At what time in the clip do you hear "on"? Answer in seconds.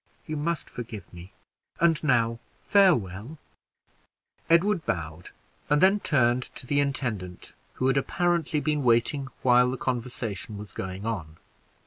11.05-11.37